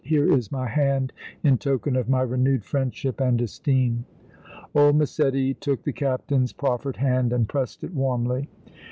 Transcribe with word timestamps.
Here 0.03 0.33
is 0.33 0.51
my 0.51 0.67
hand 0.67 1.13
in 1.43 1.59
token 1.59 1.95
of 1.95 2.09
my 2.09 2.21
renewed 2.23 2.65
friendship 2.65 3.21
and 3.21 3.39
esteem." 3.39 4.05
Old 4.73 4.95
Massetti 4.95 5.53
took 5.53 5.83
the 5.83 5.93
Captain's 5.93 6.53
proffered 6.53 6.97
hand 6.97 7.31
and 7.31 7.47
pressed 7.47 7.83
it 7.83 7.93
warmly. 7.93 8.49